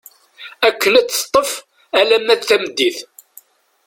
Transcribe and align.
Akken 0.67 0.93
ad 0.99 1.07
teṭṭef 1.07 1.51
alamma 1.99 2.35
d 2.39 2.41
tameddit. 2.43 2.97